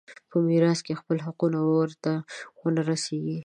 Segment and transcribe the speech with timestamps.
[0.29, 1.89] په میراث کې خپل حقونه ور
[2.61, 3.37] ونه رسېږي.